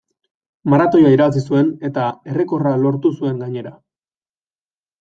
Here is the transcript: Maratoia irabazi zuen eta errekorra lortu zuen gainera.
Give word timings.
Maratoia 0.73 1.11
irabazi 1.15 1.43
zuen 1.51 1.69
eta 1.91 2.07
errekorra 2.33 2.73
lortu 2.87 3.15
zuen 3.21 3.39
gainera. 3.45 3.77